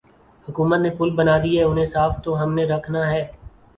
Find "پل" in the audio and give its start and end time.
0.89-1.09